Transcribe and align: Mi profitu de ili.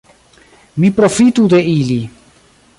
Mi 0.85 0.89
profitu 1.01 1.45
de 1.55 1.61
ili. 1.75 2.01